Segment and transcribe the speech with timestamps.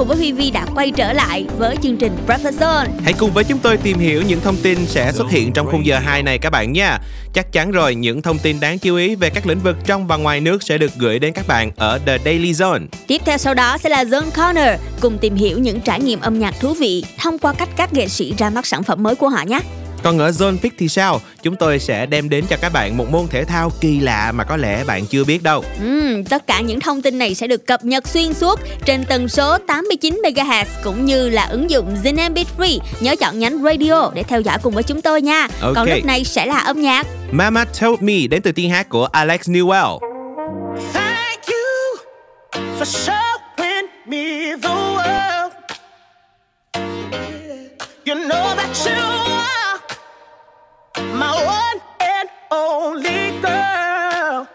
[0.00, 2.86] cùng với Vivi đã quay trở lại với chương trình Breakfast Zone.
[3.04, 5.86] Hãy cùng với chúng tôi tìm hiểu những thông tin sẽ xuất hiện trong khung
[5.86, 6.98] giờ 2 này các bạn nha.
[7.32, 10.16] Chắc chắn rồi, những thông tin đáng chú ý về các lĩnh vực trong và
[10.16, 12.86] ngoài nước sẽ được gửi đến các bạn ở The Daily Zone.
[13.06, 16.38] Tiếp theo sau đó sẽ là Zone Corner, cùng tìm hiểu những trải nghiệm âm
[16.38, 19.28] nhạc thú vị thông qua cách các nghệ sĩ ra mắt sản phẩm mới của
[19.28, 19.60] họ nhé.
[20.02, 21.20] Còn ở Zone Pick thì sao?
[21.42, 24.44] Chúng tôi sẽ đem đến cho các bạn một môn thể thao kỳ lạ mà
[24.44, 25.64] có lẽ bạn chưa biết đâu.
[25.80, 29.28] Ừ, tất cả những thông tin này sẽ được cập nhật xuyên suốt trên tần
[29.28, 32.78] số 89 MHz cũng như là ứng dụng MP Free.
[33.00, 35.48] Nhớ chọn nhánh radio để theo dõi cùng với chúng tôi nha.
[35.60, 35.74] Ok.
[35.74, 37.06] Còn lúc này sẽ là âm nhạc.
[37.30, 39.98] Mama Told Me đến từ tiếng hát của Alex Newell.
[40.92, 41.96] Thank you
[42.78, 45.50] for showing me the world.
[48.06, 49.19] You know that you
[52.50, 54.48] only girl.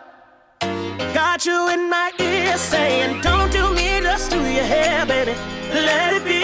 [1.13, 5.33] Got you in my ear saying, Don't do me, just do your hair, baby.
[5.73, 6.41] Let it be.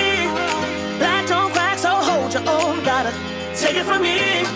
[0.98, 2.84] Black don't crack, so hold your own.
[2.84, 3.12] Gotta
[3.56, 4.51] take it from me.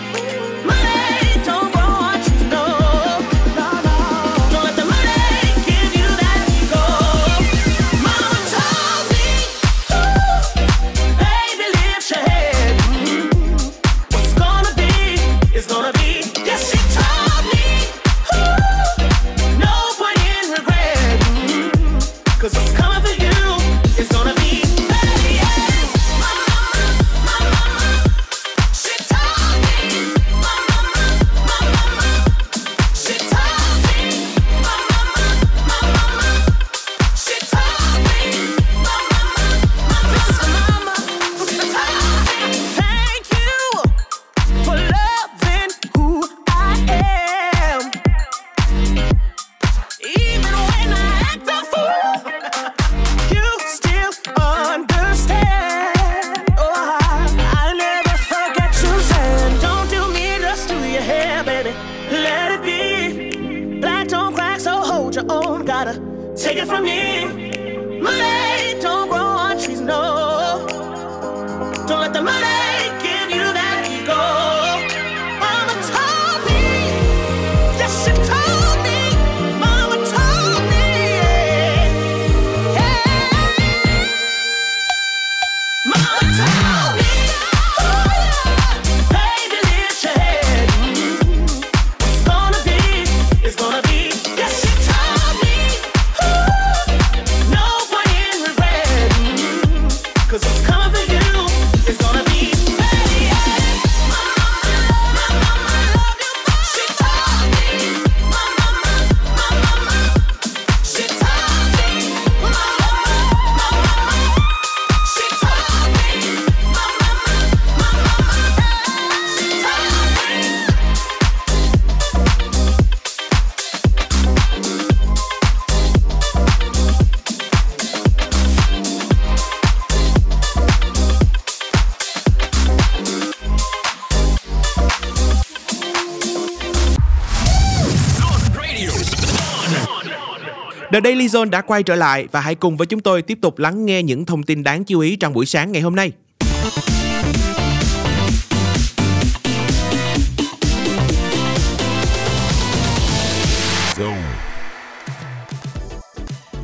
[140.96, 143.58] The Daily Zone đã quay trở lại và hãy cùng với chúng tôi tiếp tục
[143.58, 146.12] lắng nghe những thông tin đáng chú ý trong buổi sáng ngày hôm nay.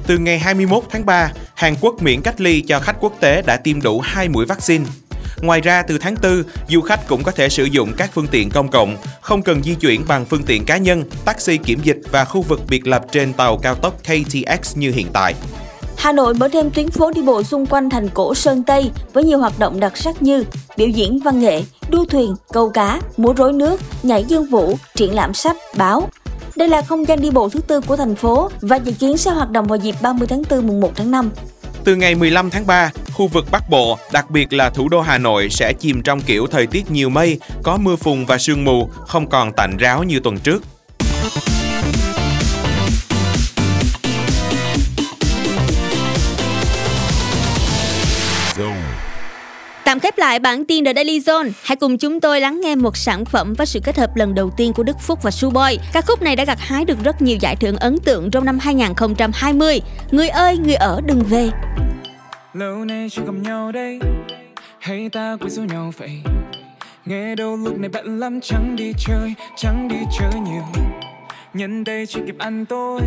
[0.07, 3.57] Từ ngày 21 tháng 3, Hàn Quốc miễn cách ly cho khách quốc tế đã
[3.57, 4.85] tiêm đủ 2 mũi vaccine.
[5.43, 8.51] Ngoài ra, từ tháng 4, du khách cũng có thể sử dụng các phương tiện
[8.51, 12.25] công cộng, không cần di chuyển bằng phương tiện cá nhân, taxi kiểm dịch và
[12.25, 15.35] khu vực biệt lập trên tàu cao tốc KTX như hiện tại.
[15.97, 19.25] Hà Nội mở thêm tuyến phố đi bộ xung quanh thành cổ Sơn Tây với
[19.25, 20.45] nhiều hoạt động đặc sắc như
[20.77, 25.15] biểu diễn văn nghệ, đua thuyền, câu cá, múa rối nước, nhảy dương vũ, triển
[25.15, 26.09] lãm sách, báo.
[26.57, 29.31] Đây là không gian đi bộ thứ tư của thành phố và dự kiến sẽ
[29.31, 31.31] hoạt động vào dịp 30 tháng 4 mùng 1 tháng 5.
[31.85, 35.19] Từ ngày 15 tháng 3, khu vực Bắc Bộ, đặc biệt là thủ đô Hà
[35.19, 38.91] Nội sẽ chìm trong kiểu thời tiết nhiều mây, có mưa phùn và sương mù,
[39.07, 40.63] không còn tạnh ráo như tuần trước.
[49.93, 52.97] Tạm khép lại bản tin The Daily Zone, hãy cùng chúng tôi lắng nghe một
[52.97, 55.79] sản phẩm và sự kết hợp lần đầu tiên của Đức Phúc và Suboy.
[55.93, 58.59] Ca khúc này đã gặt hái được rất nhiều giải thưởng ấn tượng trong năm
[58.59, 59.81] 2020.
[60.11, 61.51] Người ơi, người ở đừng về.
[62.53, 63.99] lâu nay chưa gặp nhau đây
[64.79, 66.23] hay ta quên số nhau vậy
[67.05, 70.65] nghe đâu lúc này bận lắm chẳng đi chơi chẳng đi chơi nhiều
[71.55, 73.01] nhân đây chưa kịp ăn tối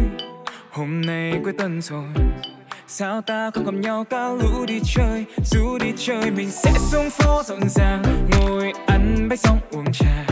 [0.71, 2.05] hôm nay cuối tuần rồi
[2.87, 7.09] sao ta không gặp nhau cả lũ đi chơi, dù đi chơi mình sẽ xuống
[7.09, 8.03] phố rộn ràng.
[8.31, 10.25] Ngồi ăn bánh xong uống trà,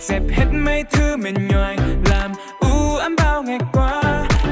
[0.00, 1.76] dẹp hết mấy thứ mệt nhoài,
[2.10, 4.02] làm u ám bao ngày qua.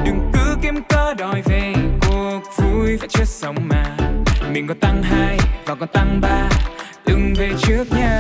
[0.05, 3.97] Đừng cứ kiếm cớ đòi về, cuộc vui phải chưa xong mà.
[4.53, 6.49] Mình còn tăng hai và còn tăng ba,
[7.07, 8.18] đừng về trước nha.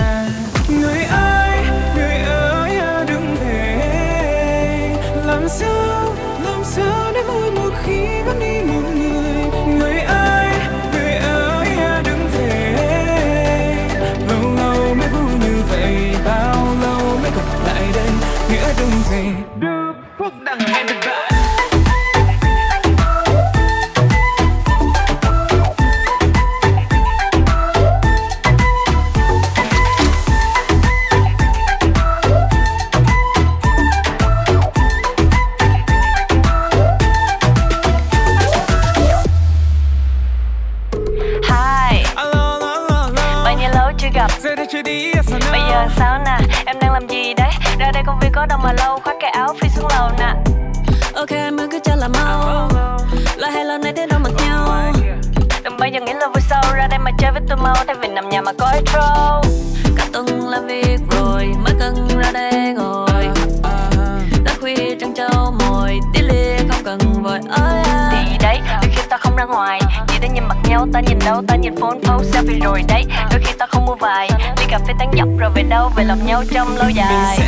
[76.38, 77.47] áo trong lâu dài.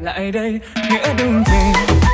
[0.00, 0.60] lại đây
[0.90, 2.07] nghĩa đừng về.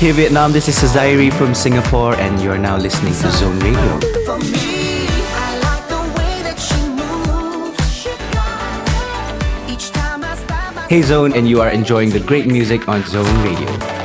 [0.00, 4.00] Hey Vietnam, this is Sazairi from Singapore, and you are now listening to Zone Radio.
[4.24, 5.04] For me,
[5.36, 8.06] I like the way that she moves.
[9.70, 13.04] Each time I stop, I Hey Zone, and you are enjoying the great music on
[13.04, 13.99] Zone Radio.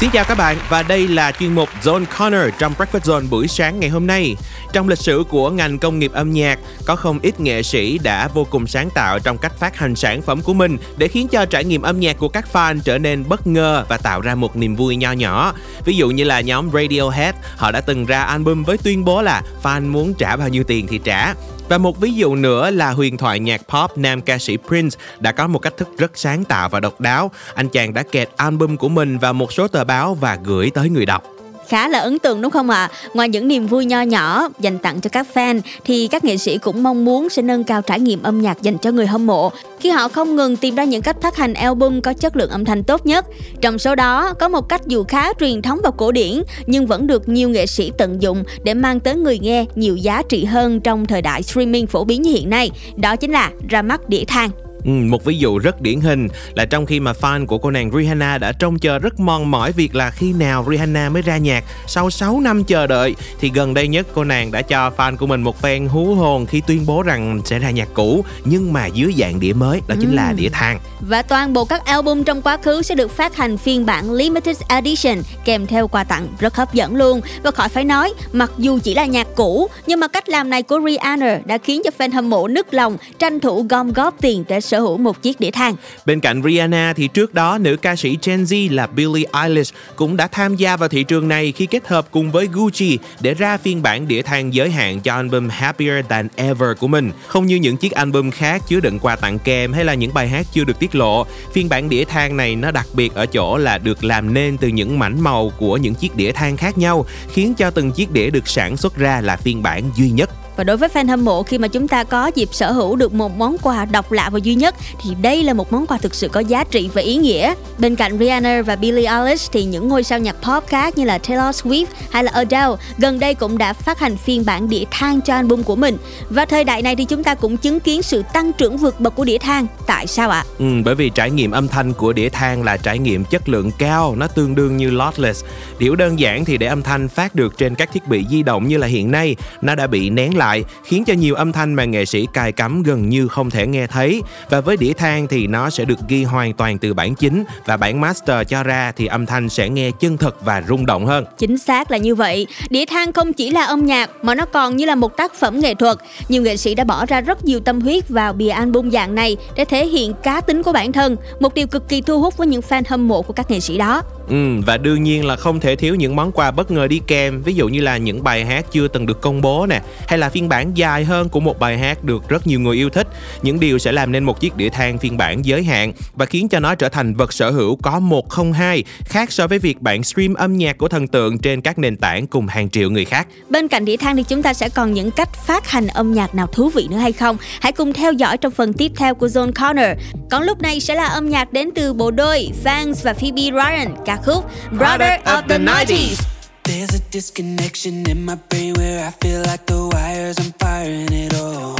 [0.00, 3.48] Xin chào các bạn và đây là chuyên mục Zone Corner trong Breakfast Zone buổi
[3.48, 4.36] sáng ngày hôm nay.
[4.72, 8.28] Trong lịch sử của ngành công nghiệp âm nhạc, có không ít nghệ sĩ đã
[8.28, 11.44] vô cùng sáng tạo trong cách phát hành sản phẩm của mình để khiến cho
[11.44, 14.56] trải nghiệm âm nhạc của các fan trở nên bất ngờ và tạo ra một
[14.56, 15.54] niềm vui nho nhỏ.
[15.84, 19.42] Ví dụ như là nhóm Radiohead, họ đã từng ra album với tuyên bố là
[19.62, 21.34] fan muốn trả bao nhiêu tiền thì trả.
[21.68, 25.32] Và một ví dụ nữa là huyền thoại nhạc pop nam ca sĩ Prince đã
[25.32, 27.30] có một cách thức rất sáng tạo và độc đáo.
[27.54, 30.90] Anh chàng đã kẹt album của mình vào một số tờ báo và gửi tới
[30.90, 31.22] người đọc
[31.68, 32.90] khá là ấn tượng, đúng không ạ?
[33.14, 36.58] Ngoài những niềm vui nho nhỏ dành tặng cho các fan, thì các nghệ sĩ
[36.58, 39.52] cũng mong muốn sẽ nâng cao trải nghiệm âm nhạc dành cho người hâm mộ
[39.80, 42.64] khi họ không ngừng tìm ra những cách phát hành album có chất lượng âm
[42.64, 43.26] thanh tốt nhất.
[43.60, 47.06] Trong số đó, có một cách dù khá truyền thống và cổ điển, nhưng vẫn
[47.06, 50.80] được nhiều nghệ sĩ tận dụng để mang tới người nghe nhiều giá trị hơn
[50.80, 52.70] trong thời đại streaming phổ biến như hiện nay.
[52.96, 54.50] Đó chính là ra mắt đĩa than.
[54.84, 57.90] Ừ, một ví dụ rất điển hình là trong khi mà fan của cô nàng
[57.90, 61.64] Rihanna đã trông chờ rất mòn mỏi việc là khi nào Rihanna mới ra nhạc
[61.86, 65.26] sau 6 năm chờ đợi thì gần đây nhất cô nàng đã cho fan của
[65.26, 68.86] mình một phen hú hồn khi tuyên bố rằng sẽ ra nhạc cũ nhưng mà
[68.86, 70.78] dưới dạng đĩa mới đó chính là đĩa than.
[71.00, 74.60] Và toàn bộ các album trong quá khứ sẽ được phát hành phiên bản Limited
[74.68, 77.20] Edition kèm theo quà tặng rất hấp dẫn luôn.
[77.42, 80.62] Và khỏi phải nói, mặc dù chỉ là nhạc cũ, nhưng mà cách làm này
[80.62, 84.44] của Rihanna đã khiến cho fan hâm mộ nức lòng tranh thủ gom góp tiền
[84.48, 85.74] để sở hữu một chiếc đĩa than.
[86.06, 90.16] Bên cạnh Rihanna thì trước đó nữ ca sĩ Gen Z là Billie Eilish cũng
[90.16, 93.56] đã tham gia vào thị trường này khi kết hợp cùng với Gucci để ra
[93.56, 97.12] phiên bản đĩa than giới hạn cho album Happier Than Ever của mình.
[97.26, 100.28] Không như những chiếc album khác chứa đựng quà tặng kèm hay là những bài
[100.28, 103.56] hát chưa được tiết lộ, phiên bản đĩa than này nó đặc biệt ở chỗ
[103.56, 107.06] là được làm nên từ những mảnh màu của những chiếc đĩa than khác nhau,
[107.32, 110.30] khiến cho từng chiếc đĩa được sản xuất ra là phiên bản duy nhất.
[110.58, 113.14] Và đối với fan hâm mộ khi mà chúng ta có dịp sở hữu được
[113.14, 116.14] một món quà độc lạ và duy nhất thì đây là một món quà thực
[116.14, 117.54] sự có giá trị và ý nghĩa.
[117.78, 121.18] Bên cạnh Rihanna và Billie Eilish thì những ngôi sao nhạc pop khác như là
[121.18, 125.20] Taylor Swift hay là Adele gần đây cũng đã phát hành phiên bản đĩa than
[125.20, 125.96] cho album của mình.
[126.30, 129.14] Và thời đại này thì chúng ta cũng chứng kiến sự tăng trưởng vượt bậc
[129.14, 129.66] của đĩa than.
[129.86, 130.44] Tại sao ạ?
[130.58, 133.70] Ừ, bởi vì trải nghiệm âm thanh của đĩa than là trải nghiệm chất lượng
[133.78, 135.44] cao, nó tương đương như lossless.
[135.78, 138.68] Điều đơn giản thì để âm thanh phát được trên các thiết bị di động
[138.68, 140.47] như là hiện nay, nó đã bị nén lại,
[140.84, 143.86] khiến cho nhiều âm thanh mà nghệ sĩ cài cắm gần như không thể nghe
[143.86, 144.22] thấy.
[144.50, 147.76] Và với đĩa than thì nó sẽ được ghi hoàn toàn từ bản chính và
[147.76, 151.24] bản master cho ra thì âm thanh sẽ nghe chân thật và rung động hơn.
[151.38, 152.46] Chính xác là như vậy.
[152.70, 155.60] Đĩa than không chỉ là âm nhạc mà nó còn như là một tác phẩm
[155.60, 155.98] nghệ thuật.
[156.28, 159.36] Nhiều nghệ sĩ đã bỏ ra rất nhiều tâm huyết vào bìa album dạng này
[159.56, 162.46] để thể hiện cá tính của bản thân, một điều cực kỳ thu hút với
[162.46, 164.02] những fan hâm mộ của các nghệ sĩ đó.
[164.28, 167.42] Ừ, và đương nhiên là không thể thiếu những món quà bất ngờ đi kèm,
[167.42, 170.28] ví dụ như là những bài hát chưa từng được công bố nè, hay là
[170.28, 173.06] phiên bản dài hơn của một bài hát được rất nhiều người yêu thích.
[173.42, 176.48] Những điều sẽ làm nên một chiếc đĩa than phiên bản giới hạn và khiến
[176.48, 179.80] cho nó trở thành vật sở hữu có một không hai, khác so với việc
[179.80, 183.04] bạn stream âm nhạc của thần tượng trên các nền tảng cùng hàng triệu người
[183.04, 183.26] khác.
[183.48, 186.34] Bên cạnh đĩa than thì chúng ta sẽ còn những cách phát hành âm nhạc
[186.34, 187.36] nào thú vị nữa hay không?
[187.60, 189.98] Hãy cùng theo dõi trong phần tiếp theo của Zone Corner.
[190.30, 193.94] Còn lúc này sẽ là âm nhạc đến từ bộ đôi Vans và Phoebe Ryan,
[194.06, 196.18] ca khúc Brother of the 90s.
[196.64, 201.34] There's a disconnection in my brain where I feel like the wires I'm firing it
[201.34, 201.76] all.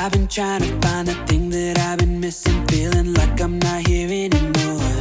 [0.00, 3.86] I've been trying to find the thing that I've been missing, feeling like I'm not
[3.86, 5.00] here anymore.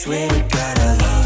[0.00, 1.19] Swear to God, I lost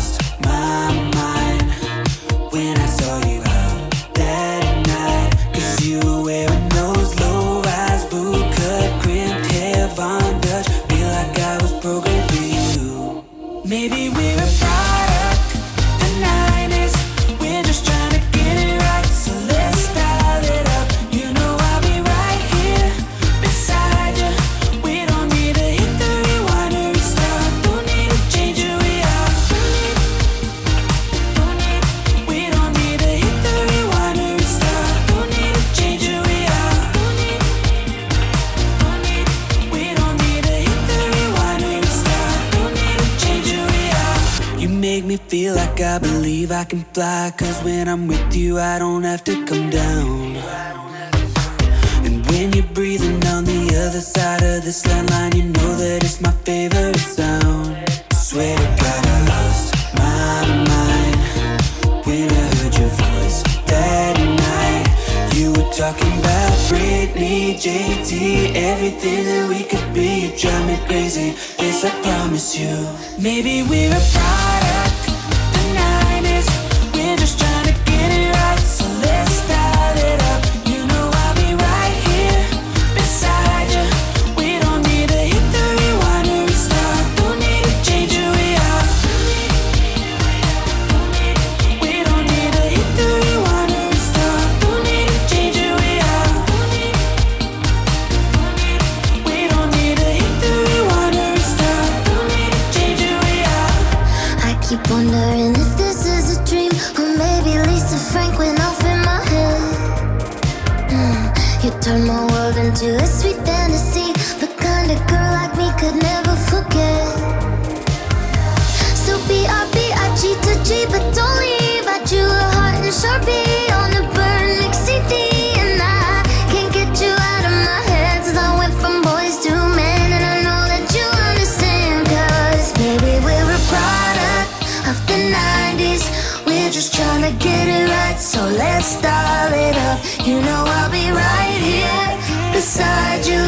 [139.02, 140.26] let's it up.
[140.26, 143.42] You know I'll be right here beside you.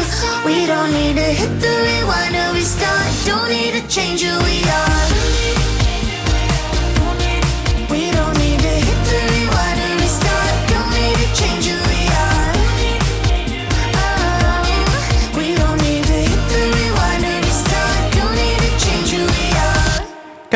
[0.45, 3.07] We don't need to hit the rewind or restart.
[3.25, 5.76] Don't need to change who we are.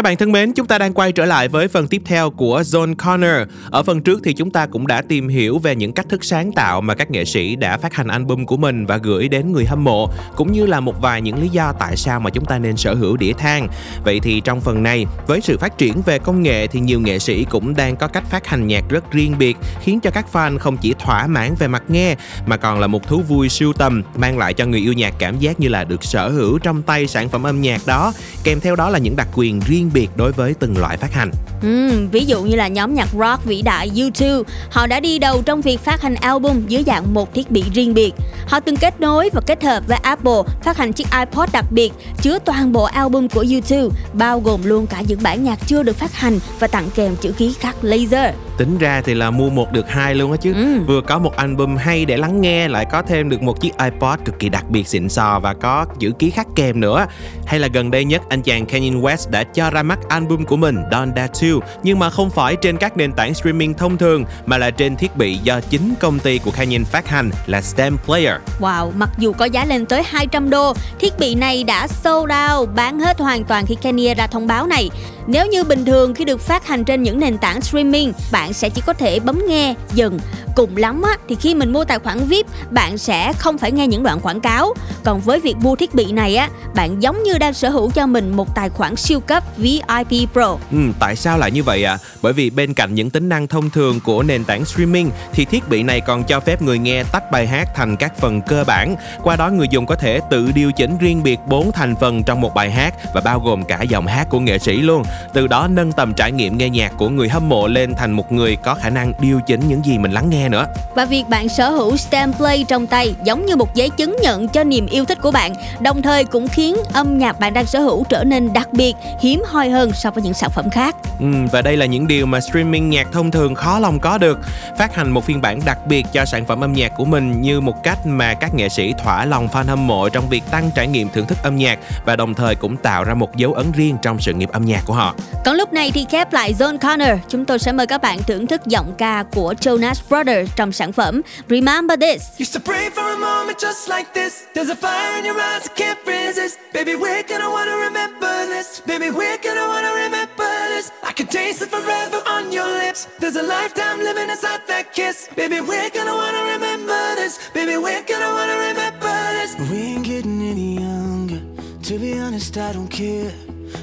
[0.02, 2.62] Các bạn thân mến, chúng ta đang quay trở lại với phần tiếp theo của
[2.62, 3.48] Zone Corner.
[3.72, 6.52] Ở phần trước thì chúng ta cũng đã tìm hiểu về những cách thức sáng
[6.52, 9.66] tạo mà các nghệ sĩ đã phát hành album của mình và gửi đến người
[9.66, 12.60] hâm mộ, cũng như là một vài những lý do tại sao mà chúng ta
[12.60, 13.68] nên sở hữu đĩa than.
[14.04, 17.20] Vậy thì trong phần này, với sự phát triển về công nghệ thì nhiều nghệ
[17.20, 20.58] sĩ cũng đang có cách phát hành nhạc rất riêng biệt, khiến cho các fan
[20.58, 24.04] không chỉ thỏa mãn về mặt nghe mà còn là một thú vui siêu tầm,
[24.16, 27.08] mang lại cho người yêu nhạc cảm giác như là được sở hữu trong tay
[27.08, 30.32] sản phẩm âm nhạc đó, kèm theo đó là những đặc quyền riêng biệt đối
[30.32, 31.32] với từng loại phát hành.
[31.62, 35.42] Ừm, ví dụ như là nhóm nhạc rock vĩ đại U2, họ đã đi đầu
[35.46, 38.14] trong việc phát hành album dưới dạng một thiết bị riêng biệt.
[38.48, 41.94] Họ từng kết nối và kết hợp với Apple phát hành chiếc iPod đặc biệt
[42.22, 45.96] chứa toàn bộ album của U2, bao gồm luôn cả những bản nhạc chưa được
[45.96, 48.36] phát hành và tặng kèm chữ ký khắc laser.
[48.58, 50.54] Tính ra thì là mua một được hai luôn á chứ.
[50.54, 50.80] Ừ.
[50.88, 54.20] Vừa có một album hay để lắng nghe, lại có thêm được một chiếc iPod
[54.26, 57.06] cực kỳ đặc biệt xịn sò và có chữ ký khắc kèm nữa.
[57.46, 60.58] Hay là gần đây nhất anh chàng Kanye West đã cho ra mắt album của
[60.58, 64.26] mình Don That Too, nhưng mà không phải trên các nền tảng streaming thông thường
[64.46, 67.98] mà là trên thiết bị do chính công ty của Kanye phát hành là Stem
[68.06, 68.36] Player.
[68.60, 72.70] Wow, mặc dù có giá lên tới 200 đô, thiết bị này đã sold out,
[72.76, 74.90] bán hết hoàn toàn khi Kanye ra thông báo này.
[75.28, 78.70] Nếu như bình thường khi được phát hành trên những nền tảng streaming, bạn sẽ
[78.70, 80.20] chỉ có thể bấm nghe, dừng.
[80.56, 83.88] Cùng lắm á, thì khi mình mua tài khoản VIP, bạn sẽ không phải nghe
[83.88, 84.74] những đoạn quảng cáo.
[85.04, 88.08] Còn với việc mua thiết bị này á, bạn giống như đang sở hữu cho
[88.08, 90.58] mình một tài khoản siêu cấp VIP Pro.
[90.72, 91.94] Ừ, tại sao lại như vậy ạ?
[91.94, 92.00] À?
[92.22, 95.70] Bởi vì bên cạnh những tính năng thông thường của nền tảng streaming thì thiết
[95.70, 98.96] bị này còn cho phép người nghe tách bài hát thành các phần cơ bản.
[99.24, 102.42] Qua đó người dùng có thể tự điều chỉnh riêng biệt 4 thành phần trong
[102.42, 105.04] một bài hát và bao gồm cả giọng hát của nghệ sĩ luôn.
[105.34, 108.32] Từ đó nâng tầm trải nghiệm nghe nhạc của người hâm mộ lên thành một
[108.32, 110.66] người có khả năng điều chỉnh những gì mình lắng nghe nữa.
[110.96, 114.48] Và việc bạn sở hữu Stem Play trong tay giống như một giấy chứng nhận
[114.48, 117.80] cho niềm yêu thích của bạn, đồng thời cũng khiến âm nhạc bạn đang sở
[117.80, 120.96] hữu trở nên đặc biệt, hiếm hoi hơn so với những sản phẩm khác.
[121.20, 124.40] Ừ, và đây là những điều mà streaming nhạc thông thường khó lòng có được.
[124.78, 127.62] Phát hành một phiên bản đặc biệt cho sản phẩm âm nhạc của mình như
[127.62, 130.88] một cách mà các nghệ sĩ thỏa lòng fan hâm mộ trong việc tăng trải
[130.88, 133.98] nghiệm thưởng thức âm nhạc và đồng thời cũng tạo ra một dấu ấn riêng
[134.02, 135.16] trong sự nghiệp âm nhạc của họ.
[135.46, 138.48] Còn lúc này thì khép lại Zone Corner, chúng tôi sẽ mời các bạn thưởng
[138.48, 142.22] thức giọng ca của Jonas Brothers trong sản phẩm Remember This.
[142.40, 144.34] Used to pray for a moment just like this.
[144.54, 146.56] There's a fire in your eyes I can't resist.
[146.74, 148.68] Baby, we're gonna wanna remember this.
[148.92, 150.86] Baby, we're gonna wanna remember this.
[151.10, 153.02] I can taste it forever on your lips.
[153.20, 155.18] There's a lifetime living inside that kiss.
[155.36, 157.34] Baby, we're gonna wanna remember this.
[157.54, 159.52] Baby, we're gonna wanna remember this.
[159.70, 161.42] We ain't getting any younger.
[161.88, 163.34] To be honest, I don't care.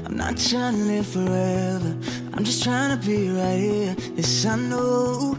[0.04, 1.96] I'm not trying to live forever.
[2.34, 3.94] I'm just trying to be right here.
[4.16, 5.37] This I know.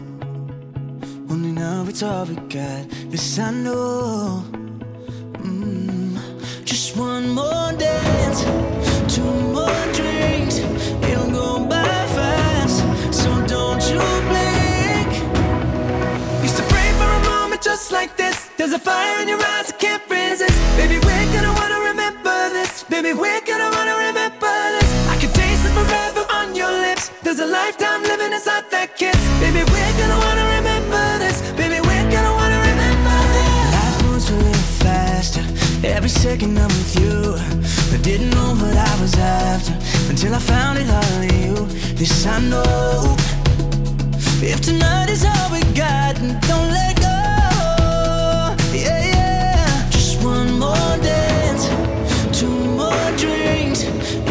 [1.30, 2.88] Only now it's all we got.
[3.08, 4.42] This I know.
[5.44, 6.18] Mm.
[6.64, 8.42] Just one more dance,
[9.14, 9.22] two
[9.54, 9.79] more
[36.30, 37.34] checking I'm with you.
[37.92, 39.72] I didn't know what I was after
[40.08, 41.56] until I found it all in you.
[41.98, 43.16] This I know.
[44.40, 46.14] If tonight is all we got,
[46.48, 47.18] don't let go.
[48.72, 49.90] Yeah, yeah.
[49.90, 51.66] Just one more dance,
[52.38, 53.82] two more drinks.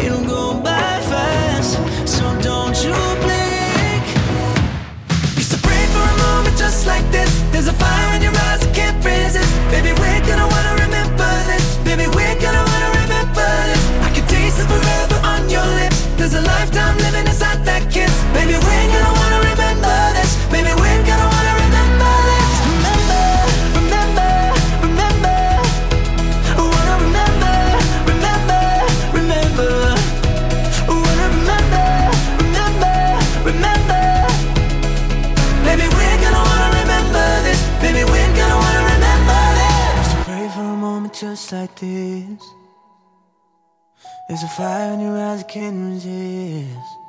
[0.02, 1.72] It'll go by fast,
[2.08, 4.04] so don't you blink.
[5.36, 7.30] Used to pray for a moment just like this.
[7.52, 9.52] There's a fire in your eyes I can't resist.
[9.70, 9.92] Baby,
[44.40, 46.99] There's a fire in your eyes I can't resist.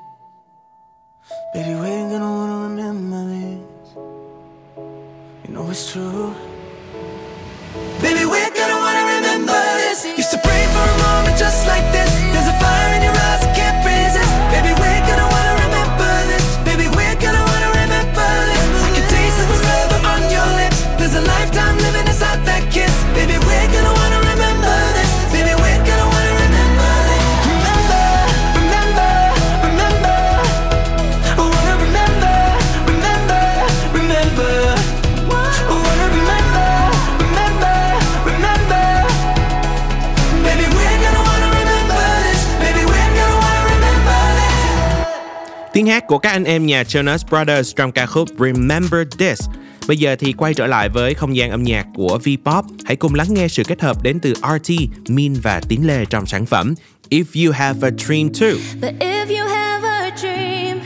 [45.91, 49.39] Hát của các anh em nhà Jonas Brothers trong ca khúc Remember This.
[49.88, 52.63] Bây giờ thì quay trở lại với không gian âm nhạc của V-pop.
[52.86, 54.71] Hãy cùng lắng nghe sự kết hợp đến từ RT,
[55.08, 56.73] Min và Tín Lê trong sản phẩm
[57.10, 58.82] If You Have a Dream Too.
[58.82, 60.80] But if you have a dream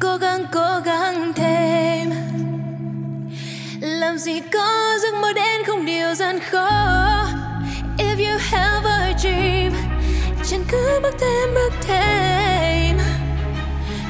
[0.00, 2.10] Cố gắng cố gắng thêm
[3.80, 6.68] Làm gì có giấc mơ đến không điều gian khó
[7.98, 9.72] If you have a dream
[10.50, 12.45] Chẳng cứ bước thêm bước thêm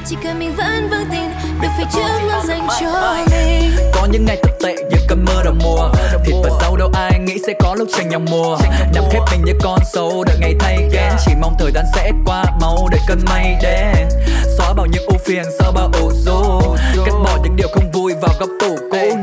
[0.09, 3.71] chỉ cần mình vẫn vững tin Được phía trước luôn dành cho mình.
[3.93, 5.89] Có những ngày thật tệ như cơn mưa đầu mùa.
[6.25, 8.57] Thịt và dâu đâu ai nghĩ sẽ có lúc tranh nhau mùa
[8.93, 12.11] Nằm khép mình như con sâu đợi ngày thay ghen Chỉ mong thời gian sẽ
[12.25, 14.09] qua mau đợi cơn mây đến.
[14.57, 16.61] Xóa bao những ưu phiền sau bao ủ rũ.
[17.05, 19.17] Cắt bỏ những điều không vui vào góc tủ cũ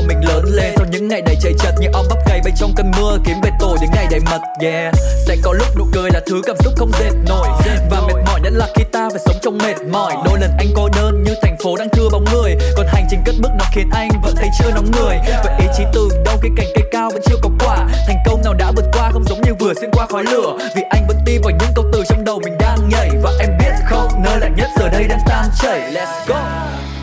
[0.00, 0.72] Nuôi mình lớn lên.
[0.76, 3.36] Sau những ngày đầy chạy chật Như ong bắp cày bay trong cơn mưa, kiếm
[3.42, 4.94] về tổ những ngày đầy mật, Yeah.
[5.26, 7.48] Sẽ có lúc nụ cười là thứ cảm xúc không dệt nổi.
[7.90, 10.16] Và mệt mỏi nhất là khi ta phải sống trong mệt mỏi.
[10.24, 12.56] Đôi lần anh cô đơn như thành phố đang thưa bóng người.
[12.76, 15.16] Còn hành trình cất bước nó khiến anh vẫn thấy chưa nóng người.
[15.44, 17.86] Vậy ý chí từ đâu khi cành cây cao vẫn chưa có quả?
[18.06, 20.58] Thành công nào đã vượt qua không giống như vừa xuyên qua khói lửa.
[20.76, 23.10] Vì anh vẫn tin vào những câu từ trong đầu mình đang nhảy.
[23.22, 25.80] Và em biết không, nơi lạnh nhất giờ đây đang tan chảy.
[25.92, 26.40] Let's go.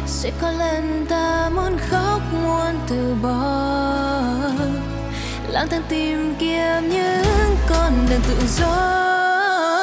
[0.08, 2.17] Sẽ có lần ta muốn khóc
[2.88, 3.38] từ bỏ.
[5.50, 9.77] Lang thang tìm kiếm những con đường tự do.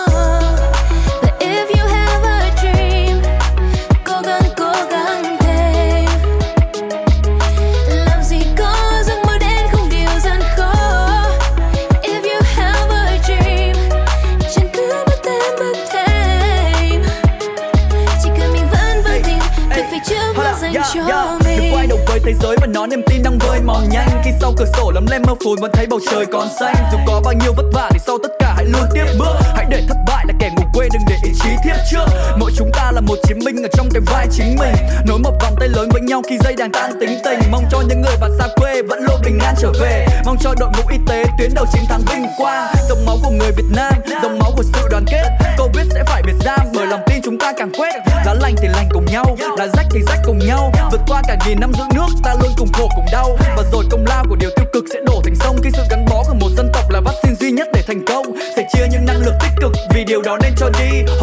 [25.55, 26.75] Lấm vẫn thấy bầu trời còn xanh.
[26.93, 29.35] Dù có bao nhiêu vất vả thì sau tất cả hãy luôn tiếp bước.
[29.55, 32.07] Hãy để thất bại là kẻ ngủ quên đừng để ý chí thiếp trước.
[32.37, 34.75] Mỗi chúng ta là một chiến binh ở trong cái vai chính mình.
[35.07, 37.41] Nối một vòng tay lớn với nhau khi dây đàn tan tính tình.
[37.51, 40.07] Mong cho những người bạn xa quê vẫn luôn bình an trở về.
[40.25, 42.75] Mong cho đội ngũ y tế tuyến đầu chiến thắng vinh quang.
[42.89, 45.25] Dòng máu của người Việt Nam, dòng máu của sự đoàn kết.
[45.59, 47.95] Covid sẽ phải biệt giam bởi lòng tin chúng ta càng quét.
[48.27, 50.73] Lá lành thì lành cùng nhau, lá rách thì rách cùng nhau.
[50.91, 53.37] Vượt qua cả nghìn năm giữ nước ta luôn cùng khổ cùng đau.
[53.57, 54.51] Và rồi công lao của điều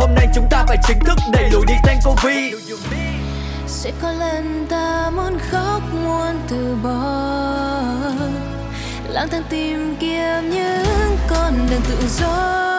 [0.01, 2.55] Hôm nay chúng ta phải chính thức đẩy lùi đi tên Covid.
[3.67, 7.11] Sẽ có lần ta muốn khóc, muốn từ bỏ.
[9.09, 12.70] Lang thang tìm kiếm những con đường tự do.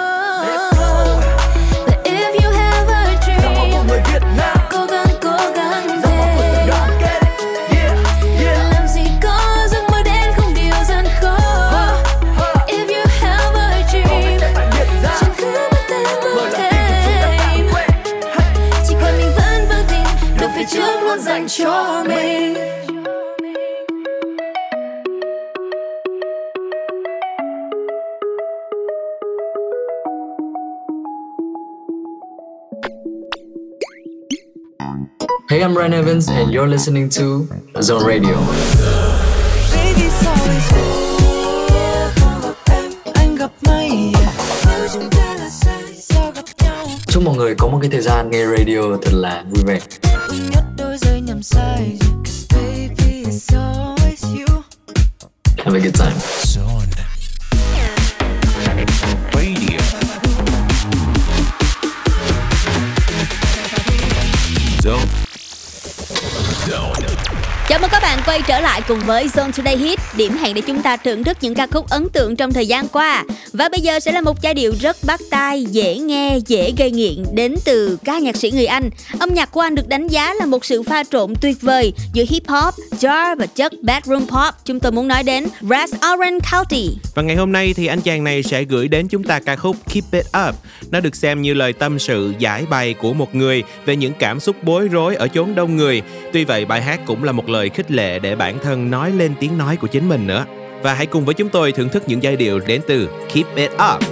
[21.54, 21.64] Hey,
[35.60, 37.46] I'm Ryan Evans, and you're listening to
[37.80, 38.36] Zone Radio.
[47.06, 50.01] Chúc mọi người có một cái thời gian nghe radio thật là vui vẻ.
[55.64, 56.16] Have a good time.
[56.16, 56.81] Radio.
[68.02, 70.96] Các bạn quay trở lại cùng với Zone Today Hit, điểm hẹn để chúng ta
[70.96, 73.24] thưởng thức những ca khúc ấn tượng trong thời gian qua.
[73.52, 76.90] Và bây giờ sẽ là một giai điệu rất bắt tai, dễ nghe, dễ gây
[76.90, 78.90] nghiện đến từ ca nhạc sĩ người Anh.
[79.18, 82.24] Âm nhạc của anh được đánh giá là một sự pha trộn tuyệt vời giữa
[82.28, 84.54] hip hop, jar và chất bedroom pop.
[84.64, 86.88] Chúng tôi muốn nói đến Ras Oren County.
[87.14, 89.76] Và ngày hôm nay thì anh chàng này sẽ gửi đến chúng ta ca khúc
[89.94, 90.54] Keep It Up.
[90.90, 94.40] Nó được xem như lời tâm sự giải bày của một người về những cảm
[94.40, 96.02] xúc bối rối ở chốn đông người.
[96.32, 99.34] Tuy vậy bài hát cũng là một lời khích lệ để bản thân nói lên
[99.40, 100.44] tiếng nói của chính mình nữa.
[100.82, 103.70] Và hãy cùng với chúng tôi thưởng thức những giai điệu đến từ Keep It
[103.94, 104.02] Up.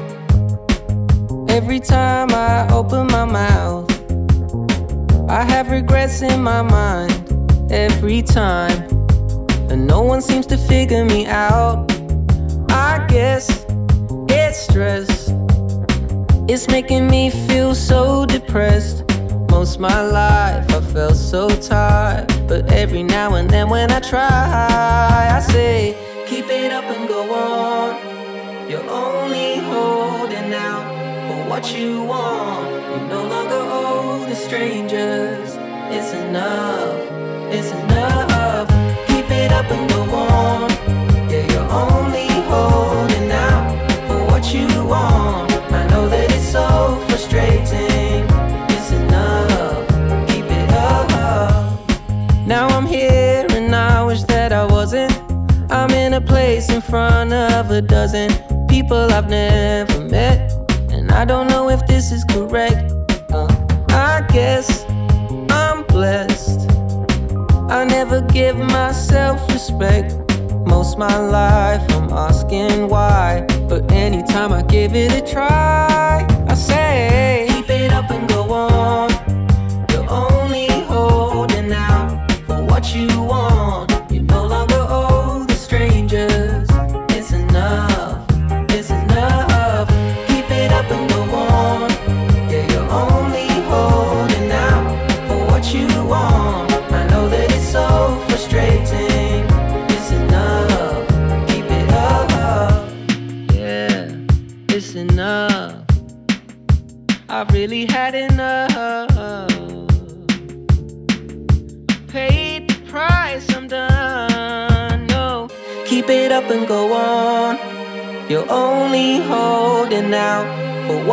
[1.48, 3.90] Every time I open my mouth,
[5.28, 7.12] I have regrets in my mind.
[7.70, 8.88] Every time,
[9.70, 11.92] and no one seems to figure me out.
[12.68, 13.66] I guess
[14.28, 15.32] it's stress.
[16.48, 19.04] It's making me feel so depressed.
[19.50, 25.28] Most my life I felt so tired, but every now and then when I try,
[25.36, 28.70] I say, keep it up and go on.
[28.70, 30.84] You're only holding out
[31.26, 32.70] for what you want.
[32.70, 35.56] You no longer owe the strangers.
[35.92, 37.00] It's enough.
[37.52, 38.68] It's enough.
[39.08, 40.70] Keep it up and go on.
[41.30, 42.09] Yeah, you're only
[56.68, 58.30] in front of a dozen
[58.68, 60.52] people I've never met.
[60.90, 62.92] And I don't know if this is correct.
[63.32, 63.46] Uh,
[63.90, 64.84] I guess
[65.50, 66.70] I'm blessed.
[67.70, 70.14] I never give myself respect.
[70.66, 73.46] Most my life I'm asking why.
[73.68, 76.26] But anytime I give it a try,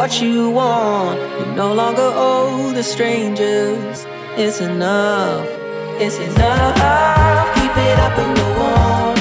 [0.08, 1.20] what you want.
[1.38, 4.06] You no longer owe the strangers.
[4.38, 5.46] It's enough.
[6.00, 7.56] It's enough.
[7.56, 9.17] Keep it up and go on.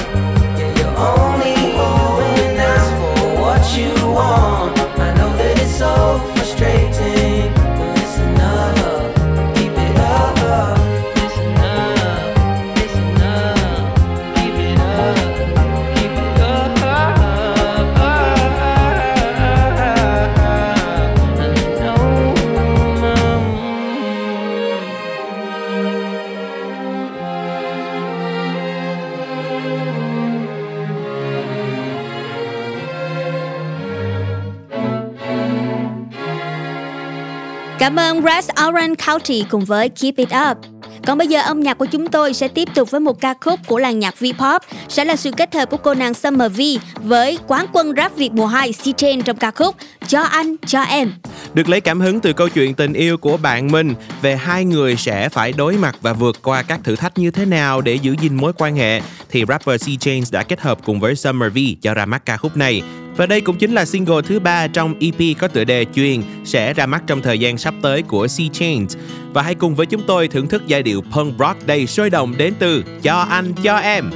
[37.79, 40.57] Cảm ơn Ras Orange County cùng với Keep It Up.
[41.05, 43.59] Còn bây giờ âm nhạc của chúng tôi sẽ tiếp tục với một ca khúc
[43.67, 44.59] của làng nhạc V-pop
[44.89, 46.61] sẽ là sự kết hợp của cô nàng Summer V
[47.01, 49.75] với quán quân rap Việt mùa 2 C-Chain trong ca khúc
[50.07, 51.11] Cho anh, cho em.
[51.53, 54.95] Được lấy cảm hứng từ câu chuyện tình yêu của bạn mình về hai người
[54.95, 58.15] sẽ phải đối mặt và vượt qua các thử thách như thế nào để giữ
[58.21, 61.57] gìn mối quan hệ thì rapper C Chains đã kết hợp cùng với Summer V
[61.81, 62.81] cho ra mắt ca khúc này.
[63.17, 66.73] Và đây cũng chính là single thứ ba trong EP có tựa đề Chuyên sẽ
[66.73, 68.85] ra mắt trong thời gian sắp tới của Sea Change.
[69.33, 72.33] Và hãy cùng với chúng tôi thưởng thức giai điệu punk rock đầy sôi động
[72.37, 74.09] đến từ Cho anh cho em.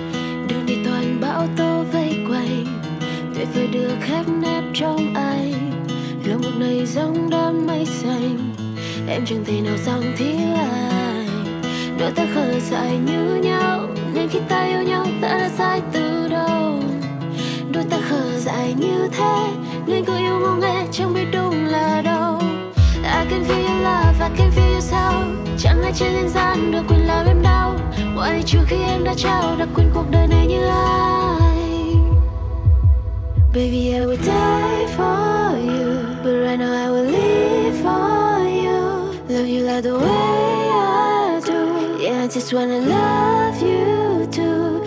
[0.50, 2.50] đường đi toàn bão tố vây quay,
[3.36, 5.72] tuyệt vời được khép nép trong anh
[6.26, 8.56] lòng ngực này giống đám mây xanh
[9.08, 11.28] em chẳng thể nào dòng thiếu ai.
[12.00, 16.21] đôi ta khờ dại như nhau nên khi ta yêu nhau ta đã sai từ
[18.62, 19.48] khờ như thế.
[19.88, 22.40] Nên cứ yêu ngô nghe chẳng biết đúng là đâu.
[23.04, 25.24] I can feel love, I can feel you sao
[25.58, 27.76] Chẳng ai trên nhân gian được quyền làm em đau.
[28.16, 31.62] Ngoại trừ khi em đã trao, đã quên cuộc đời này như ai.
[33.54, 35.92] Baby, I would die for you,
[36.24, 38.82] But right now I will live for you.
[39.30, 41.54] Love you like the way I do.
[42.00, 44.81] Yeah, I just wanna love you too.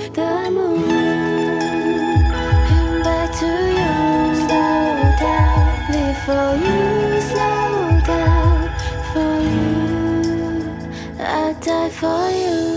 [6.35, 7.75] For you Slow
[8.09, 8.69] down
[9.13, 9.71] For you
[11.19, 12.75] I die for you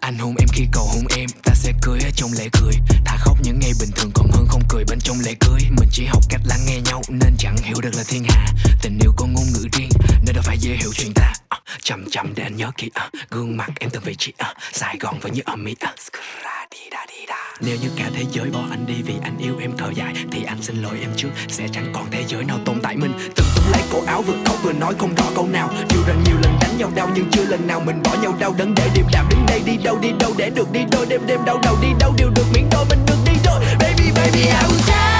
[0.00, 2.72] Anh hôn em khi cầu hôn em Ta sẽ cười ở trong lễ cười
[3.04, 5.60] Thà khóc những ngày bình thường còn hơn không cười bên trong lễ cưới.
[5.78, 8.46] Mình chỉ học cách lắng nghe nhau Nên chẳng hiểu được là thiên hạ.
[8.82, 9.90] Tình yêu có ngôn ngữ riêng
[10.26, 11.32] Nên đâu phải dễ hiểu chuyện ta.
[11.48, 14.54] À, Chậm chậm để anh nhớ kỹ à, Gương mặt em từng vị trí à,
[14.72, 15.94] Sài Gòn vẫn như ở Mỹ à.
[17.60, 20.44] Nếu như cả thế giới bỏ anh đi vì anh yêu em thở dài, Thì
[20.44, 21.28] anh xin lỗi em trước.
[21.48, 23.12] Sẽ chẳng còn thế giới nào tồn tại mình.
[23.34, 25.70] Từng túm lấy cổ áo vừa khóc, vừa nói không rõ câu nào.
[25.90, 28.54] Dù rằng nhiều lần đánh nhau đau, nhưng chưa lần nào mình bỏ nhau đau.
[28.58, 31.06] Đớn để điềm đạm đến đây, đi đâu đi đâu để được đi đôi.
[31.06, 33.60] Đêm đêm đau đầu đi đâu đều được miễn đôi, mình được đi đôi.
[33.78, 35.15] Baby baby, I will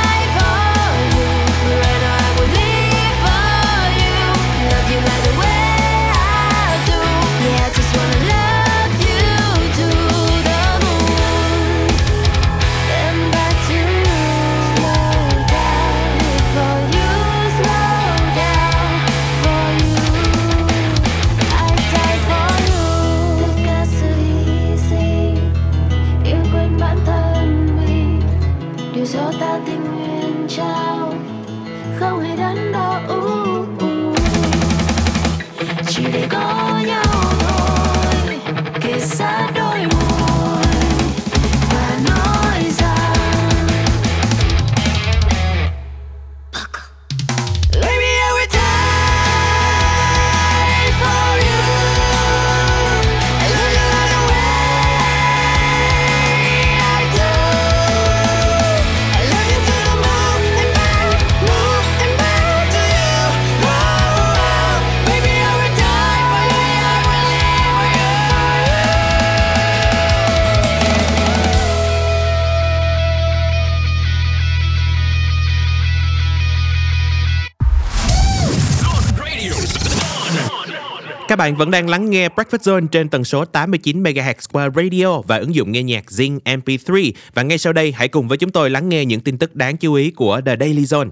[81.36, 85.20] Các bạn vẫn đang lắng nghe Breakfast Zone trên tần số 89 MHz qua radio
[85.20, 88.50] và ứng dụng nghe nhạc Zing MP3 và ngay sau đây, hãy cùng với chúng
[88.50, 91.08] tôi lắng nghe những tin tức đáng chú ý của The Daily Zone.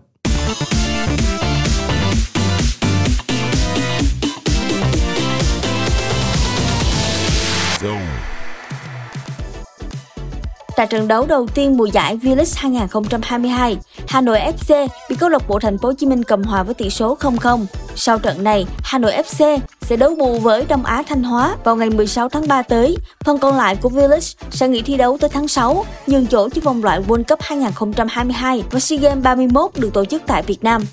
[10.76, 13.76] Tại trận đấu đầu tiên mùa giải V-League 2022,
[14.08, 16.74] Hà Nội FC bị câu lạc bộ Thành phố Hồ Chí Minh cầm hòa với
[16.74, 17.66] tỷ số 0-0.
[17.94, 21.77] Sau trận này, Hà Nội FC sẽ đấu bù với Đông Á Thanh Hóa vào
[21.77, 22.96] ngày 16 tháng 3 tới.
[23.25, 26.60] Phần còn lại của V-League sẽ nghỉ thi đấu tới tháng 6, nhường chỗ cho
[26.60, 30.85] vòng loại World Cup 2022 và SEA Games 31 được tổ chức tại Việt Nam.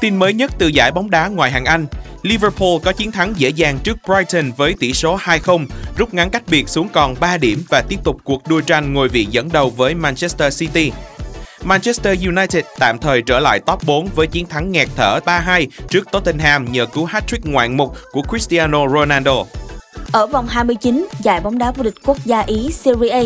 [0.00, 1.86] Tin mới nhất từ giải bóng đá ngoại hạng Anh,
[2.22, 5.66] Liverpool có chiến thắng dễ dàng trước Brighton với tỷ số 2-0,
[5.96, 9.08] rút ngắn cách biệt xuống còn 3 điểm và tiếp tục cuộc đua tranh ngôi
[9.08, 10.92] vị dẫn đầu với Manchester City.
[11.64, 16.10] Manchester United tạm thời trở lại top 4 với chiến thắng nghẹt thở 3-2 trước
[16.12, 19.44] Tottenham nhờ cú hat-trick ngoạn mục của Cristiano Ronaldo.
[20.12, 23.22] Ở vòng 29, giải bóng đá vô địch quốc gia Ý Serie A,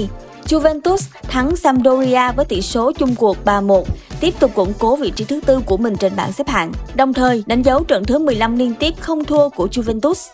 [0.48, 3.84] Juventus thắng Sampdoria với tỷ số chung cuộc 3-1,
[4.20, 7.12] tiếp tục củng cố vị trí thứ tư của mình trên bảng xếp hạng, đồng
[7.12, 10.28] thời đánh dấu trận thứ 15 liên tiếp không thua của Juventus.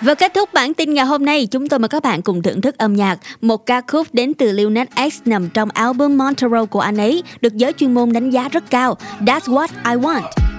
[0.00, 2.60] Và kết thúc bản tin ngày hôm nay, chúng tôi mời các bạn cùng thưởng
[2.60, 3.18] thức âm nhạc.
[3.40, 7.22] Một ca khúc đến từ Lil Nas X nằm trong album Montero của anh ấy,
[7.40, 8.96] được giới chuyên môn đánh giá rất cao.
[9.20, 10.51] That's what I want.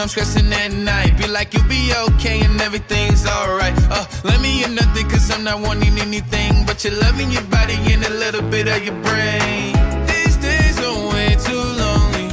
[0.00, 1.18] I'm stressing at night.
[1.18, 3.74] Be like, you'll be okay and everything's alright.
[3.90, 6.64] Uh, let me in nothing, cause I'm not wanting anything.
[6.64, 9.74] But you're loving your body and a little bit of your brain.
[10.06, 12.28] These days are way too lonely.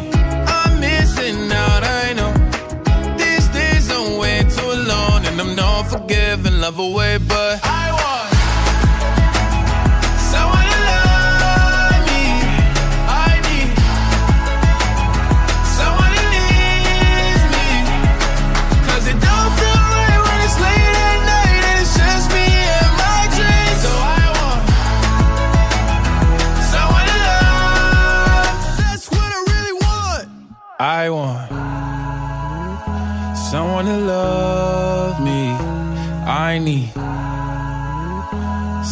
[0.48, 2.34] I'm missing out, I know.
[3.18, 7.60] These days are way too long, And I'm not forgiving, love away, but.
[7.66, 7.77] I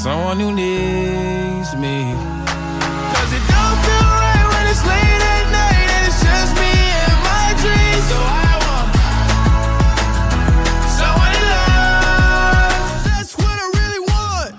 [0.05, 1.97] someone who needs me.
[3.13, 6.73] Cause it don't feel right when it's late at night and it's just me
[7.05, 8.05] and my dreams.
[8.11, 8.89] So I want
[10.99, 12.81] someone in love.
[13.09, 14.53] That's what I really want.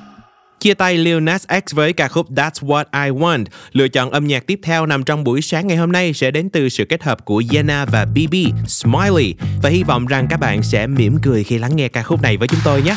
[0.61, 3.45] Chia tay Lil Nas X với ca khúc That's What I Want.
[3.73, 6.51] Lựa chọn âm nhạc tiếp theo nằm trong buổi sáng ngày hôm nay sẽ đến
[6.51, 8.35] từ sự kết hợp của Yena và BB
[8.69, 12.23] Smiley và hy vọng rằng các bạn sẽ mỉm cười khi lắng nghe ca khúc
[12.23, 12.97] này với chúng tôi nhé.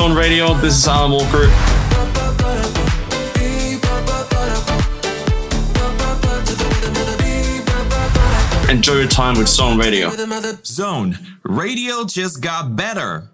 [0.00, 0.54] Zone Radio.
[0.54, 1.44] This is Alan Walker.
[8.72, 10.10] Enjoy your time with Zone Radio.
[10.64, 13.28] Zone Radio just got better.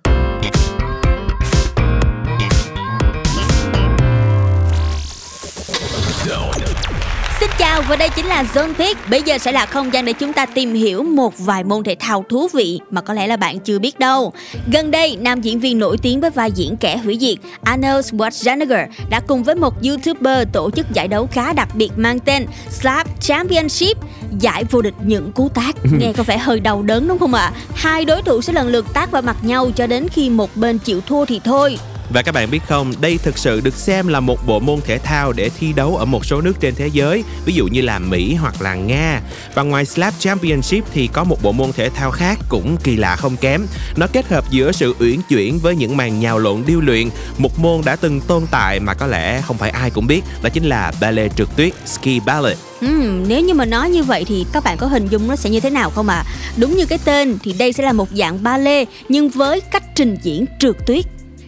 [7.67, 9.11] Chào và đây chính là Zone Pick.
[9.11, 11.97] Bây giờ sẽ là không gian để chúng ta tìm hiểu một vài môn thể
[11.99, 14.33] thao thú vị mà có lẽ là bạn chưa biết đâu.
[14.73, 18.87] Gần đây, nam diễn viên nổi tiếng với vai diễn kẻ hủy diệt Arnold Schwarzenegger
[19.11, 23.21] đã cùng với một YouTuber tổ chức giải đấu khá đặc biệt mang tên Slap
[23.21, 23.97] Championship,
[24.39, 25.77] giải vô địch những cú tác.
[25.99, 27.53] Nghe có vẻ hơi đau đớn đúng không ạ?
[27.75, 30.79] Hai đối thủ sẽ lần lượt tác vào mặt nhau cho đến khi một bên
[30.79, 31.79] chịu thua thì thôi.
[32.11, 34.99] Và các bạn biết không, đây thực sự được xem là một bộ môn thể
[34.99, 37.99] thao để thi đấu ở một số nước trên thế giới, ví dụ như là
[37.99, 39.21] Mỹ hoặc là Nga.
[39.55, 43.17] Và ngoài Slap Championship thì có một bộ môn thể thao khác cũng kỳ lạ
[43.17, 43.67] không kém.
[43.97, 47.59] Nó kết hợp giữa sự uyển chuyển với những màn nhào lộn điêu luyện, một
[47.59, 50.65] môn đã từng tồn tại mà có lẽ không phải ai cũng biết, đó chính
[50.65, 52.59] là ballet trượt tuyết ski ballet.
[52.81, 55.51] Ừ, nếu như mà nói như vậy thì các bạn có hình dung nó sẽ
[55.51, 56.25] như thế nào không ạ?
[56.27, 56.31] À?
[56.57, 60.17] Đúng như cái tên thì đây sẽ là một dạng ballet nhưng với cách trình
[60.23, 61.05] diễn trượt tuyết.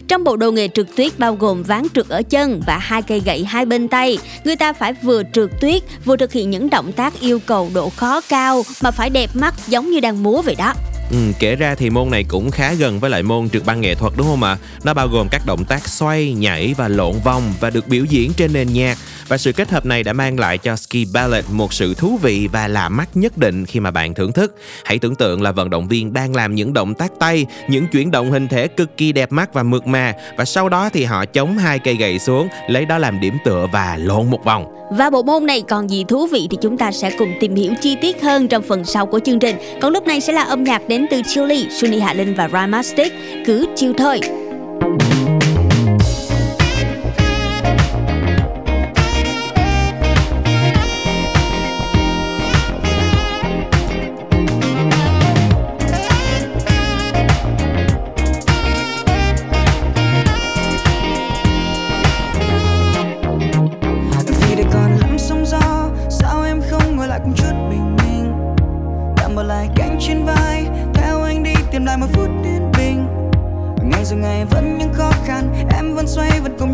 [0.09, 3.21] Trong bộ đồ nghề trượt tuyết bao gồm ván trượt ở chân và hai cây
[3.25, 6.91] gậy hai bên tay, người ta phải vừa trượt tuyết vừa thực hiện những động
[6.91, 10.55] tác yêu cầu độ khó cao mà phải đẹp mắt giống như đang múa vậy
[10.55, 10.73] đó.
[11.11, 13.95] Ừ, kể ra thì môn này cũng khá gần với lại môn trượt băng nghệ
[13.95, 14.57] thuật đúng không ạ?
[14.83, 18.31] Nó bao gồm các động tác xoay, nhảy và lộn vòng và được biểu diễn
[18.33, 18.97] trên nền nhạc.
[19.29, 22.47] Và sự kết hợp này đã mang lại cho ski ballet một sự thú vị
[22.51, 24.55] và lạ mắt nhất định khi mà bạn thưởng thức.
[24.83, 28.11] Hãy tưởng tượng là vận động viên đang làm những động tác tay, những chuyển
[28.11, 31.25] động hình thể cực kỳ đẹp mắt và mượt mà và sau đó thì họ
[31.25, 34.65] chống hai cây gậy xuống, lấy đó làm điểm tựa và lộn một vòng.
[34.91, 37.73] Và bộ môn này còn gì thú vị thì chúng ta sẽ cùng tìm hiểu
[37.81, 39.55] chi tiết hơn trong phần sau của chương trình.
[39.81, 43.13] Còn lúc này sẽ là âm nhạc đến từ Chili, Sunny Hạ Linh và Rhymastic.
[43.45, 44.19] Cứ chiêu thôi.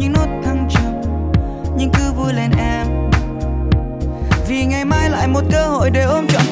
[0.06, 1.02] Những nốt thăng trầm,
[1.78, 2.88] nhưng cứ vui lên em.
[4.48, 6.45] Vì ngày mai lại một cơ hội để ôm trọn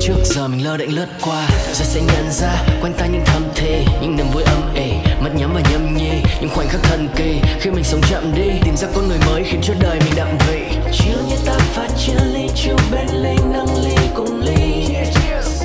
[0.00, 1.48] trước giờ mình lơ đễnh lướt qua.
[1.72, 5.30] Rồi sẽ nhận ra quanh ta những thầm thề Những niềm vui âm ỉ mắt
[5.34, 7.40] nhắm và nhâm nhi Những khoảnh khắc thần kỳ.
[7.60, 10.28] Khi mình sống chậm đi Tìm ra con người mới khiến cho đời mình đậm
[10.48, 10.60] vị.
[10.92, 14.86] Chiều như ta pha chia ly chiều bên ly nâng ly cùng ly.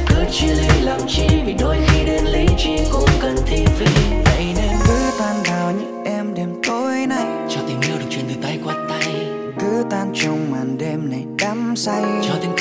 [0.07, 3.86] Cứ chia ly làm chi vì đôi khi đến lý trí cũng cần thi vị.
[4.25, 8.25] Vậy nên cứ tan vào những em đêm tối này cho tình yêu được truyền
[8.29, 9.13] từ tay qua tay.
[9.59, 12.03] Cứ tan trong màn đêm này đắm say.
[12.27, 12.55] Cho tiếng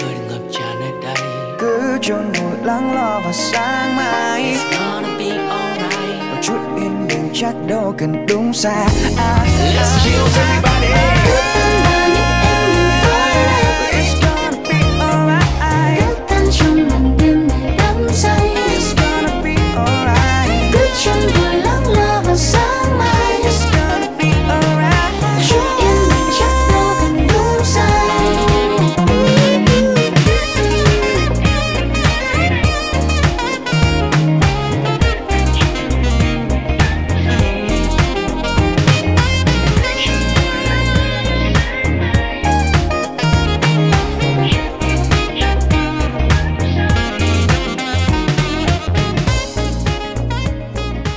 [2.07, 4.42] chôn vùi lắng lo vào sáng mai.
[4.42, 6.30] It's gonna be alright.
[6.30, 8.86] Một chút yên bình chắc đâu cần đúng sai
[9.18, 9.46] à,
[9.76, 10.73] Let's chill everybody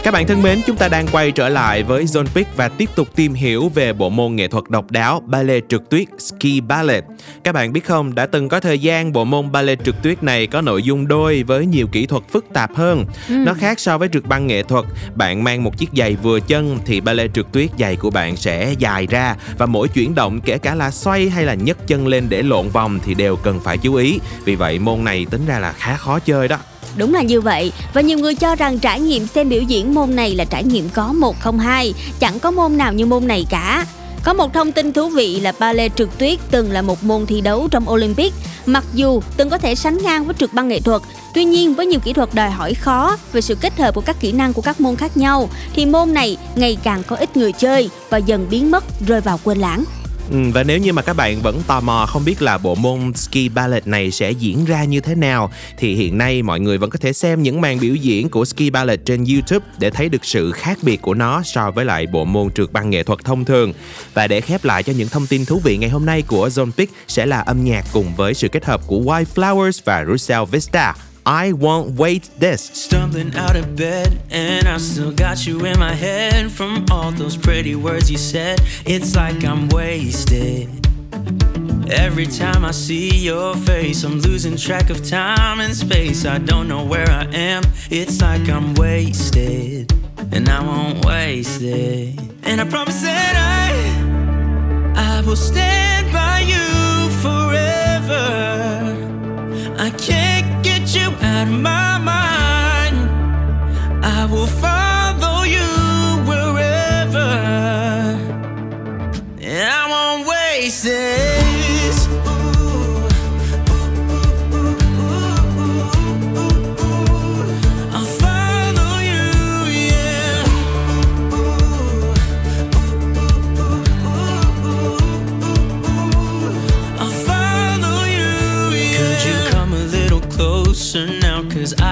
[0.07, 2.89] Các bạn thân mến, chúng ta đang quay trở lại với Zone Pick và tiếp
[2.95, 7.03] tục tìm hiểu về bộ môn nghệ thuật độc đáo ballet trượt tuyết Ski Ballet.
[7.43, 10.47] Các bạn biết không, đã từng có thời gian bộ môn ballet trượt tuyết này
[10.47, 13.05] có nội dung đôi với nhiều kỹ thuật phức tạp hơn.
[13.29, 13.35] Ừ.
[13.35, 14.85] Nó khác so với trượt băng nghệ thuật.
[15.15, 18.73] Bạn mang một chiếc giày vừa chân thì ballet trượt tuyết giày của bạn sẽ
[18.79, 22.25] dài ra và mỗi chuyển động kể cả là xoay hay là nhấc chân lên
[22.29, 24.19] để lộn vòng thì đều cần phải chú ý.
[24.45, 26.57] Vì vậy môn này tính ra là khá khó chơi đó.
[26.97, 27.71] Đúng là như vậy.
[27.93, 30.89] Và nhiều người cho rằng trải nghiệm xem biểu diễn môn này là trải nghiệm
[30.89, 31.93] có một không hai.
[32.19, 33.85] Chẳng có môn nào như môn này cả.
[34.23, 37.41] Có một thông tin thú vị là ballet trượt tuyết từng là một môn thi
[37.41, 38.33] đấu trong Olympic.
[38.65, 41.01] Mặc dù từng có thể sánh ngang với trượt băng nghệ thuật,
[41.33, 44.19] Tuy nhiên với nhiều kỹ thuật đòi hỏi khó về sự kết hợp của các
[44.19, 47.51] kỹ năng của các môn khác nhau, Thì môn này ngày càng có ít người
[47.51, 49.83] chơi và dần biến mất, rơi vào quên lãng.
[50.32, 53.13] Ừ, và nếu như mà các bạn vẫn tò mò không biết là bộ môn
[53.13, 56.89] ski ballet này sẽ diễn ra như thế nào thì hiện nay mọi người vẫn
[56.89, 60.25] có thể xem những màn biểu diễn của ski ballet trên YouTube để thấy được
[60.25, 63.45] sự khác biệt của nó so với lại bộ môn trượt băng nghệ thuật thông
[63.45, 63.73] thường.
[64.13, 66.71] Và để khép lại cho những thông tin thú vị ngày hôm nay của Zone
[66.71, 70.43] Pick sẽ là âm nhạc cùng với sự kết hợp của White Flowers và Russell
[70.51, 70.93] Vista.
[71.28, 72.61] I won't wait this.
[72.63, 77.36] Stumbling out of bed, and I still got you in my head from all those
[77.36, 78.61] pretty words you said.
[78.86, 80.69] It's like I'm wasted.
[81.91, 86.25] Every time I see your face, I'm losing track of time and space.
[86.25, 87.63] I don't know where I am.
[87.89, 89.91] It's like I'm wasted,
[90.32, 92.17] and I won't waste it.
[92.43, 93.36] And I promise that
[94.95, 98.23] I, I will stand by you forever.
[99.78, 100.56] I can't
[101.22, 102.97] out of my mind.
[104.05, 104.76] I will follow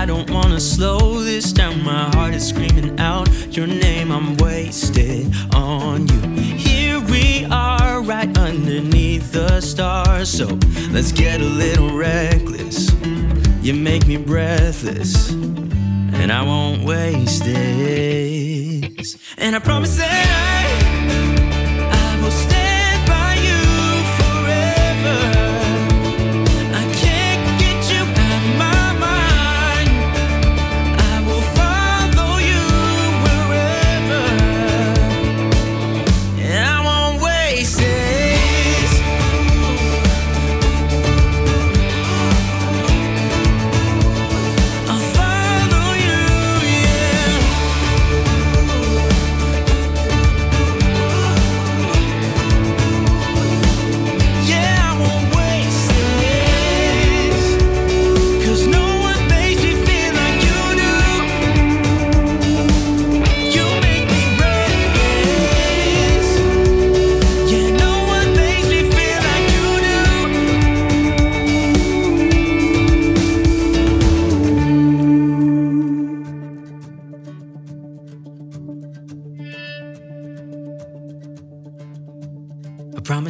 [0.06, 1.82] I don't wanna slow this down.
[1.84, 4.12] My heart is screaming out your name.
[4.12, 6.22] I'm wasted on you.
[6.44, 10.30] Here we are, right underneath the stars.
[10.30, 10.60] So
[10.92, 12.94] let's get a little reckless.
[13.64, 19.18] You make me breathless, and I won't waste this.
[19.40, 20.55] And I promise that I,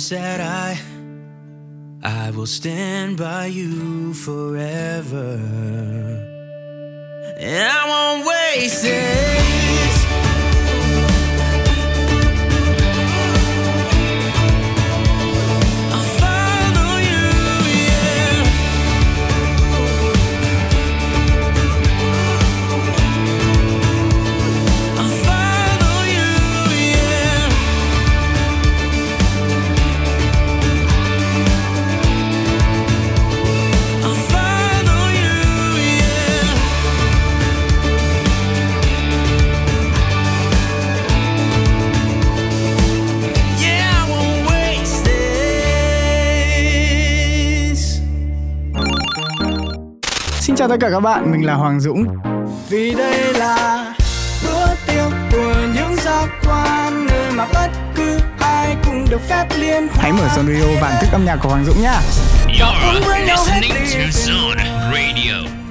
[0.06, 0.80] promise that I
[2.04, 5.40] I will stand by you forever.
[7.38, 9.35] And I won't waste this.
[50.68, 52.06] Chào tất cả các bạn, mình là Hoàng Dũng.
[52.70, 53.86] Vì đây là
[54.44, 59.88] bữa tiệc của những giác quan nơi mà bất cứ ai cũng được phép liên
[59.88, 59.98] hoan.
[59.98, 62.00] Hãy mở Zone Radio và thức âm nhạc của Hoàng Dũng nhá.
[62.48, 62.94] You're
[63.28, 65.65] listening to Zone Radio.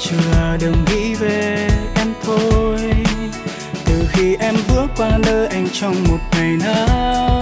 [0.00, 2.78] Chưa đừng nghĩ về em thôi.
[3.84, 7.40] Từ khi em bước qua nơi anh trong một ngày nắng.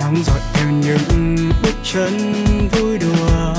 [0.00, 2.32] Nắng dọi theo những bước chân
[2.72, 3.54] vui đùa.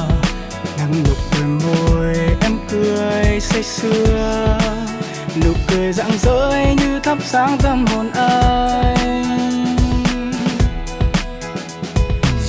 [0.77, 4.57] Nắng nụ cười môi em cười say sưa.
[5.45, 9.77] Nụ cười rạng rỡ như thắp sáng tâm hồn anh.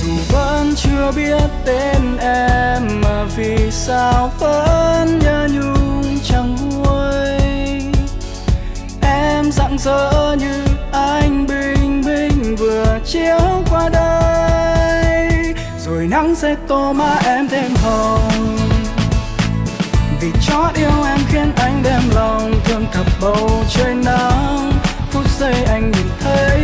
[0.01, 7.29] Dù vẫn chưa biết tên em mà vì sao vẫn nhớ nhung chẳng nguôi?
[9.01, 15.53] Em rạng rỡ như anh bình minh vừa chiếu qua đây,
[15.85, 18.57] rồi nắng sẽ tô má em thêm hồng.
[20.21, 24.71] Vì chót yêu em khiến anh đem lòng thương thập bầu trời nắng.
[25.11, 26.61] Phút giây anh nhìn thấy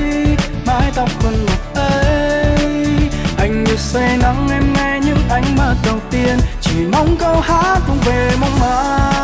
[0.65, 2.67] mái tóc khuôn mặt ấy,
[3.37, 4.94] anh như say nắng em nghe
[5.29, 9.14] ánh mắt đầu tiên chỉ mong câu hát vang về mong manh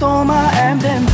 [0.00, 1.00] nắng sẽ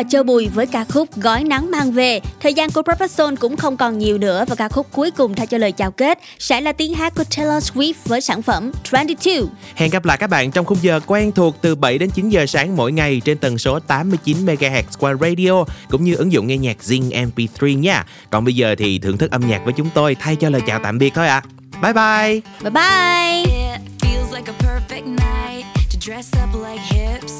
[0.00, 2.20] và Châu Bùi với ca khúc Gói nắng mang về.
[2.40, 5.34] Thời gian của Purple Soul cũng không còn nhiều nữa và ca khúc cuối cùng
[5.34, 8.72] thay cho lời chào kết sẽ là tiếng hát của Taylor Swift với sản phẩm
[8.92, 9.42] 22.
[9.74, 12.46] Hẹn gặp lại các bạn trong khung giờ quen thuộc từ 7 đến 9 giờ
[12.46, 16.56] sáng mỗi ngày trên tần số 89 MHz qua radio cũng như ứng dụng nghe
[16.56, 18.04] nhạc Zing MP3 nha.
[18.30, 20.80] Còn bây giờ thì thưởng thức âm nhạc với chúng tôi thay cho lời chào
[20.82, 21.42] tạm biệt thôi ạ.
[21.82, 22.40] Bye bye.
[22.62, 23.54] Bye bye.
[23.54, 27.39] It feels like a perfect night to dress up like hipsters